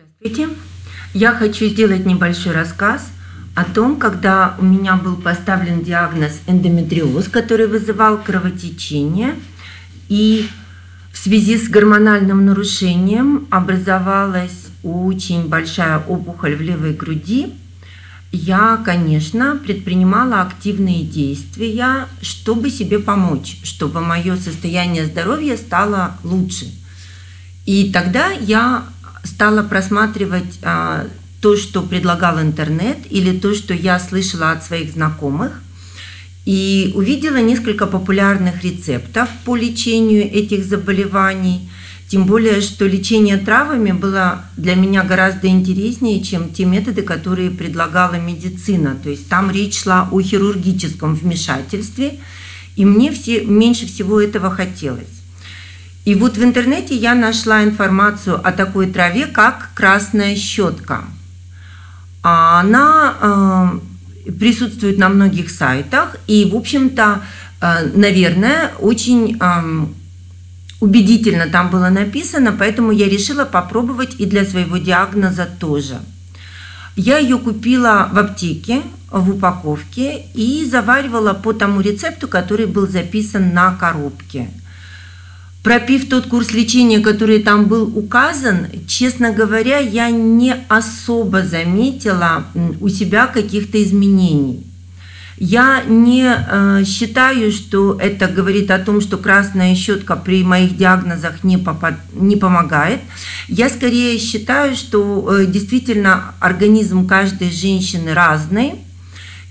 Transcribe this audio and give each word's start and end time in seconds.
Здравствуйте. 0.00 0.56
Я 1.12 1.32
хочу 1.34 1.66
сделать 1.66 2.06
небольшой 2.06 2.52
рассказ 2.52 3.06
о 3.54 3.64
том, 3.64 3.98
когда 3.98 4.56
у 4.58 4.64
меня 4.64 4.96
был 4.96 5.16
поставлен 5.16 5.82
диагноз 5.82 6.40
эндометриоз, 6.46 7.28
который 7.28 7.66
вызывал 7.66 8.16
кровотечение, 8.16 9.34
и 10.08 10.48
в 11.12 11.18
связи 11.18 11.58
с 11.58 11.68
гормональным 11.68 12.46
нарушением 12.46 13.46
образовалась 13.50 14.68
очень 14.82 15.48
большая 15.48 15.98
опухоль 15.98 16.54
в 16.54 16.62
левой 16.62 16.94
груди. 16.94 17.52
Я, 18.32 18.80
конечно, 18.82 19.56
предпринимала 19.62 20.40
активные 20.40 21.02
действия, 21.02 22.06
чтобы 22.22 22.70
себе 22.70 23.00
помочь, 23.00 23.58
чтобы 23.64 24.00
мое 24.00 24.36
состояние 24.36 25.04
здоровья 25.04 25.58
стало 25.58 26.16
лучше. 26.24 26.66
И 27.66 27.92
тогда 27.92 28.30
я 28.30 28.84
стала 29.24 29.62
просматривать 29.62 30.58
а, 30.62 31.06
то, 31.40 31.56
что 31.56 31.82
предлагал 31.82 32.40
интернет, 32.40 32.98
или 33.10 33.36
то, 33.38 33.54
что 33.54 33.74
я 33.74 33.98
слышала 33.98 34.52
от 34.52 34.64
своих 34.64 34.92
знакомых, 34.92 35.62
и 36.44 36.92
увидела 36.94 37.36
несколько 37.36 37.86
популярных 37.86 38.64
рецептов 38.64 39.28
по 39.44 39.56
лечению 39.56 40.24
этих 40.24 40.64
заболеваний. 40.64 41.70
Тем 42.08 42.24
более, 42.24 42.60
что 42.60 42.86
лечение 42.86 43.36
травами 43.36 43.92
было 43.92 44.44
для 44.56 44.74
меня 44.74 45.04
гораздо 45.04 45.46
интереснее, 45.46 46.22
чем 46.22 46.52
те 46.52 46.64
методы, 46.64 47.02
которые 47.02 47.50
предлагала 47.50 48.14
медицина. 48.14 48.96
То 49.00 49.10
есть 49.10 49.28
там 49.28 49.50
речь 49.50 49.80
шла 49.80 50.08
о 50.10 50.20
хирургическом 50.20 51.14
вмешательстве, 51.14 52.18
и 52.74 52.84
мне 52.84 53.12
все, 53.12 53.42
меньше 53.42 53.86
всего 53.86 54.20
этого 54.20 54.50
хотелось. 54.50 55.19
И 56.04 56.14
вот 56.14 56.38
в 56.38 56.42
интернете 56.42 56.94
я 56.96 57.14
нашла 57.14 57.62
информацию 57.62 58.40
о 58.42 58.52
такой 58.52 58.86
траве, 58.86 59.26
как 59.26 59.70
красная 59.74 60.34
щетка. 60.34 61.04
А 62.22 62.60
она 62.60 63.80
э, 64.26 64.30
присутствует 64.32 64.98
на 64.98 65.08
многих 65.08 65.50
сайтах, 65.50 66.16
и, 66.26 66.48
в 66.50 66.56
общем-то, 66.56 67.22
э, 67.60 67.90
наверное, 67.94 68.72
очень 68.78 69.36
э, 69.38 69.86
убедительно 70.80 71.48
там 71.48 71.70
было 71.70 71.90
написано, 71.90 72.52
поэтому 72.58 72.92
я 72.92 73.08
решила 73.08 73.44
попробовать 73.44 74.16
и 74.18 74.24
для 74.24 74.46
своего 74.46 74.78
диагноза 74.78 75.46
тоже. 75.58 75.98
Я 76.96 77.18
ее 77.18 77.38
купила 77.38 78.08
в 78.10 78.18
аптеке 78.18 78.82
в 79.10 79.30
упаковке 79.30 80.24
и 80.34 80.66
заваривала 80.70 81.34
по 81.34 81.52
тому 81.52 81.80
рецепту, 81.80 82.26
который 82.26 82.66
был 82.66 82.88
записан 82.88 83.52
на 83.52 83.74
коробке– 83.74 84.48
Пропив 85.62 86.08
тот 86.08 86.26
курс 86.26 86.52
лечения, 86.52 87.00
который 87.00 87.42
там 87.42 87.66
был 87.66 87.96
указан, 87.96 88.66
честно 88.86 89.30
говоря, 89.30 89.78
я 89.78 90.10
не 90.10 90.54
особо 90.68 91.42
заметила 91.42 92.46
у 92.80 92.88
себя 92.88 93.26
каких-то 93.26 93.82
изменений. 93.82 94.64
Я 95.36 95.82
не 95.86 96.24
э, 96.24 96.84
считаю, 96.84 97.50
что 97.50 97.98
это 97.98 98.26
говорит 98.26 98.70
о 98.70 98.78
том, 98.78 99.00
что 99.00 99.16
красная 99.16 99.74
щетка 99.74 100.16
при 100.16 100.44
моих 100.44 100.76
диагнозах 100.76 101.44
не, 101.44 101.56
попад, 101.56 101.94
не 102.12 102.36
помогает. 102.36 103.00
Я 103.48 103.70
скорее 103.70 104.18
считаю, 104.18 104.76
что 104.76 105.26
э, 105.30 105.46
действительно 105.46 106.34
организм 106.40 107.06
каждой 107.06 107.50
женщины 107.50 108.12
разный 108.12 108.74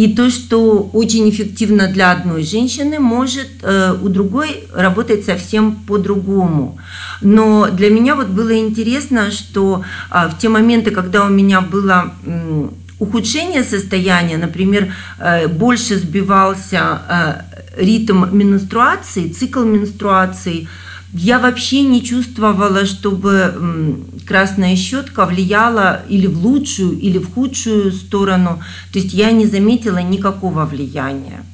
и 0.00 0.14
то, 0.14 0.30
что 0.30 0.90
очень 0.94 1.28
эффективно 1.28 1.86
для 1.88 2.12
одной 2.12 2.42
женщины, 2.42 2.98
может 2.98 3.48
э, 3.62 3.94
у 4.02 4.08
другой 4.08 4.64
работать 4.74 5.26
совсем 5.26 5.76
по-другому. 5.86 6.78
Но 7.20 7.68
для 7.70 7.90
меня 7.90 8.14
вот 8.14 8.28
было 8.28 8.56
интересно, 8.56 9.30
что 9.30 9.84
э, 10.10 10.28
в 10.28 10.38
те 10.38 10.48
моменты, 10.48 10.90
когда 10.90 11.26
у 11.26 11.28
меня 11.28 11.60
было 11.60 12.14
э, 12.24 12.68
ухудшение 12.98 13.62
состояния, 13.62 14.38
например, 14.38 14.94
э, 15.18 15.48
больше 15.48 15.96
сбивался 15.96 17.02
э, 17.08 17.82
ритм 17.84 18.24
менструации, 18.32 19.28
цикл 19.28 19.64
менструации, 19.64 20.66
я 21.12 21.38
вообще 21.38 21.82
не 21.82 22.04
чувствовала, 22.04 22.86
чтобы 22.86 24.04
красная 24.26 24.76
щетка 24.76 25.26
влияла 25.26 26.02
или 26.08 26.26
в 26.26 26.38
лучшую, 26.44 26.98
или 26.98 27.18
в 27.18 27.32
худшую 27.32 27.92
сторону. 27.92 28.62
То 28.92 28.98
есть 29.00 29.12
я 29.12 29.32
не 29.32 29.46
заметила 29.46 29.98
никакого 29.98 30.64
влияния. 30.66 31.44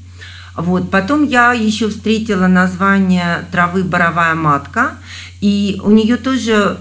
Вот. 0.57 0.91
Потом 0.91 1.25
я 1.25 1.53
еще 1.53 1.89
встретила 1.89 2.47
название 2.47 3.47
травы 3.51 3.85
боровая 3.85 4.35
матка, 4.35 4.93
и 5.41 5.81
у 5.83 5.91
нее 5.91 6.17
тоже 6.17 6.79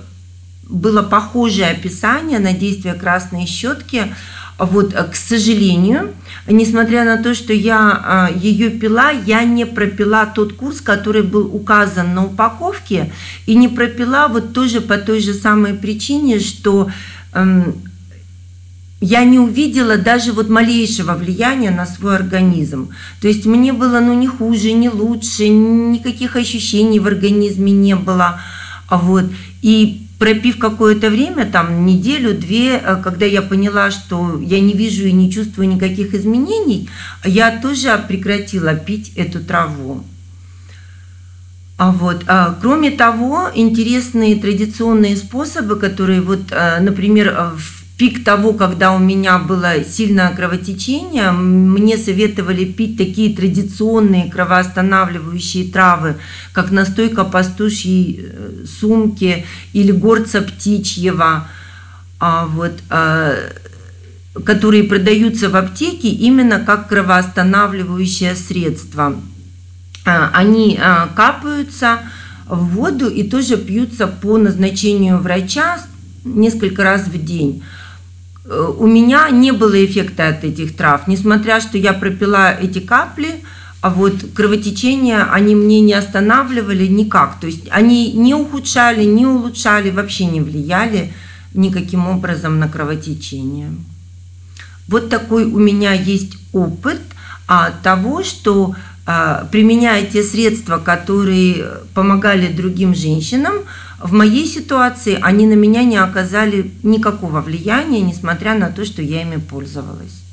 было 0.67 1.03
похожее 1.03 1.71
описание 1.71 2.39
на 2.39 2.53
действие 2.53 2.95
красной 2.95 3.45
щетки. 3.45 4.13
Вот, 4.57 4.93
э, 4.93 5.03
к 5.03 5.15
сожалению, 5.15 6.13
несмотря 6.47 7.03
на 7.03 7.21
то, 7.21 7.35
что 7.35 7.51
я 7.51 8.01
а, 8.03 8.29
ее 8.33 8.69
пила, 8.69 9.11
я 9.11 9.43
не 9.43 9.65
пропила 9.65 10.25
тот 10.25 10.53
курс, 10.53 10.79
который 10.79 11.23
был 11.23 11.53
указан 11.53 12.13
на 12.13 12.25
упаковке, 12.25 13.11
и 13.45 13.55
не 13.55 13.67
пропила 13.67 14.27
вот 14.29 14.53
тоже 14.53 14.79
по 14.79 14.97
той 14.97 15.19
же 15.19 15.33
самой 15.33 15.73
причине, 15.73 16.39
что 16.39 16.89
эм, 17.33 17.75
я 19.01 19.25
не 19.25 19.39
увидела 19.39 19.97
даже 19.97 20.31
вот 20.31 20.47
малейшего 20.47 21.15
влияния 21.15 21.71
на 21.71 21.85
свой 21.85 22.15
организм. 22.15 22.89
То 23.19 23.27
есть 23.27 23.45
мне 23.45 23.73
было 23.73 23.99
ну 23.99 24.13
не 24.13 24.27
хуже, 24.27 24.71
не 24.71 24.89
лучше, 24.89 25.49
никаких 25.49 26.37
ощущений 26.37 26.99
в 26.99 27.07
организме 27.07 27.73
не 27.73 27.95
было. 27.95 28.39
Вот. 28.89 29.25
И 29.61 30.04
пропив 30.19 30.57
какое-то 30.57 31.09
время, 31.09 31.45
там 31.45 31.85
неделю-две, 31.85 32.77
э, 32.77 33.01
когда 33.03 33.25
я 33.25 33.41
поняла, 33.41 33.91
что 33.91 34.39
я 34.41 34.59
не 34.59 34.73
вижу 34.73 35.05
и 35.05 35.11
не 35.11 35.31
чувствую 35.31 35.67
никаких 35.67 36.13
изменений, 36.13 36.89
я 37.23 37.59
тоже 37.59 38.03
прекратила 38.07 38.75
пить 38.75 39.13
эту 39.15 39.39
траву. 39.43 40.03
А 41.77 41.91
вот, 41.91 42.23
а, 42.27 42.57
кроме 42.61 42.91
того, 42.91 43.49
интересные 43.53 44.37
традиционные 44.37 45.17
способы, 45.17 45.75
которые 45.75 46.21
вот, 46.21 46.51
э, 46.51 46.79
например, 46.79 47.35
в 47.57 47.84
пик 47.97 48.25
того, 48.25 48.53
когда 48.53 48.93
у 48.93 48.99
меня 48.99 49.39
было 49.39 49.83
сильное 49.83 50.35
кровотечение, 50.35 51.31
мне 51.31 51.97
советовали 51.97 52.65
пить 52.65 52.97
такие 52.97 53.35
традиционные 53.35 54.29
кровоостанавливающие 54.29 55.71
травы, 55.71 56.17
как 56.51 56.71
настойка 56.71 57.23
пастушьей 57.23 58.19
э, 58.21 58.65
сумки 58.79 59.45
или 59.71 59.91
горца 59.91 60.41
птичьего, 60.41 61.47
а 62.19 62.45
вот, 62.47 62.73
а, 62.89 63.35
которые 64.43 64.83
продаются 64.83 65.49
в 65.49 65.55
аптеке 65.55 66.09
именно 66.09 66.59
как 66.59 66.89
кровоостанавливающее 66.89 68.35
средство. 68.35 69.15
А, 70.05 70.31
они 70.33 70.79
капаются 71.15 71.99
в 72.47 72.75
воду 72.75 73.07
и 73.07 73.23
тоже 73.23 73.57
пьются 73.57 74.07
по 74.07 74.37
назначению 74.37 75.19
врача 75.19 75.79
несколько 76.25 76.83
раз 76.83 77.07
в 77.07 77.23
день. 77.23 77.63
Э, 78.45 78.73
у 78.77 78.87
меня 78.87 79.29
не 79.29 79.51
было 79.51 79.83
эффекта 79.83 80.29
от 80.29 80.43
этих 80.43 80.75
трав, 80.75 81.07
несмотря 81.07 81.59
что 81.59 81.77
я 81.77 81.93
пропила 81.93 82.53
эти 82.53 82.79
капли, 82.79 83.43
а 83.81 83.89
вот 83.89 84.13
кровотечения 84.33 85.23
они 85.31 85.55
мне 85.55 85.81
не 85.81 85.93
останавливали 85.93 86.87
никак. 86.87 87.39
То 87.39 87.47
есть 87.47 87.67
они 87.69 88.11
не 88.13 88.33
ухудшали, 88.33 89.03
не 89.03 89.25
улучшали, 89.25 89.91
вообще 89.91 90.25
не 90.25 90.41
влияли 90.41 91.13
никаким 91.53 92.07
образом 92.07 92.59
на 92.59 92.67
кровотечение. 92.67 93.69
Вот 94.87 95.09
такой 95.09 95.45
у 95.45 95.59
меня 95.59 95.93
есть 95.93 96.37
опыт 96.53 97.01
а, 97.47 97.71
того, 97.83 98.23
что 98.23 98.75
применяя 99.51 100.05
те 100.05 100.23
средства, 100.23 100.79
которые 100.79 101.65
помогали 101.93 102.51
другим 102.51 102.95
женщинам, 102.95 103.53
в 103.99 104.11
моей 104.11 104.45
ситуации 104.45 105.17
они 105.21 105.45
на 105.45 105.53
меня 105.53 105.83
не 105.83 105.97
оказали 105.97 106.71
никакого 106.83 107.41
влияния, 107.41 108.01
несмотря 108.01 108.55
на 108.55 108.69
то, 108.69 108.83
что 108.83 109.01
я 109.01 109.21
ими 109.21 109.37
пользовалась. 109.37 110.24